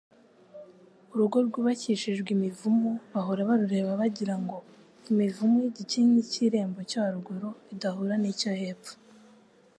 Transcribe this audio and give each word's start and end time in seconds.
Urugo 1.13 1.37
rwubakishijwe 1.47 2.29
imivumu 2.37 2.91
bahora 3.11 3.41
barureba 3.49 3.91
bagirango 4.01 4.57
imivumu 5.11 5.55
y’igikingi 5.63 6.19
cy’irembo 6.31 6.79
cyo 6.89 6.97
haruguru 7.03 7.49
idahura 7.73 8.15
n’icyo 8.21 8.51
hepfo, 8.61 8.93